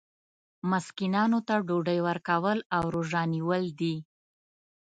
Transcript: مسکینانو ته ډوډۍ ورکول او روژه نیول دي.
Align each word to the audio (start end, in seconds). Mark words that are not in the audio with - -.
مسکینانو 0.69 1.39
ته 1.47 1.55
ډوډۍ 1.67 1.99
ورکول 2.07 2.59
او 2.75 2.83
روژه 2.93 3.21
نیول 3.33 3.63
دي. 3.79 3.95